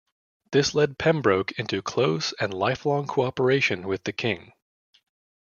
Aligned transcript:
This 0.51 0.73
led 0.73 0.97
Pembroke 0.97 1.51
into 1.59 1.83
close 1.83 2.33
and 2.39 2.51
lifelong 2.51 3.05
cooperation 3.05 3.87
with 3.87 4.03
the 4.03 4.11
King. 4.11 4.51